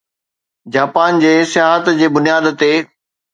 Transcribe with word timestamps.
Japan 0.75 1.19
جي 1.25 1.33
سياحت 1.51 1.93
جي 2.01 2.09
بنياد 2.17 2.51
تي 2.63 2.73